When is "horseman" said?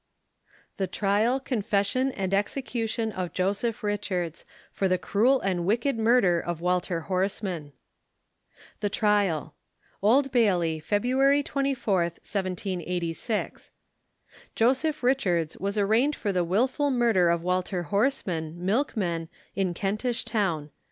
7.01-7.71, 17.83-18.55